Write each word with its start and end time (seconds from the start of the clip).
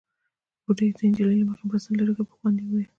بوډۍ 0.63 0.87
د 0.97 0.99
نجلۍ 1.09 1.35
له 1.39 1.45
مخې 1.49 1.63
بړستن 1.69 1.93
ليرې 1.97 2.13
کړه، 2.15 2.25
په 2.29 2.35
خوند 2.37 2.57
يې 2.61 2.65
وويل: 2.67 2.89